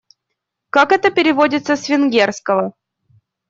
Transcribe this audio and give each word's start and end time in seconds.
Как 0.71 0.93
это 0.93 1.11
переводится 1.11 1.75
с 1.75 1.87
венгерского? 1.87 2.73